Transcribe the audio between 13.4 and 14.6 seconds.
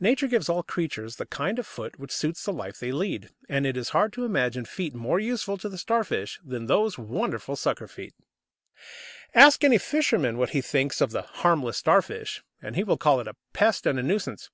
pest and a nuisance.